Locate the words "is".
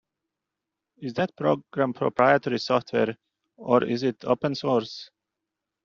0.97-1.13, 3.83-4.01